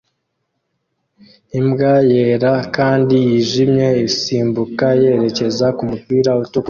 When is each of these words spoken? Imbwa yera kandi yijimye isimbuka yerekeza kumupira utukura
Imbwa 1.59 1.93
yera 2.11 2.53
kandi 2.75 3.15
yijimye 3.27 3.87
isimbuka 4.07 4.85
yerekeza 5.01 5.65
kumupira 5.77 6.31
utukura 6.43 6.59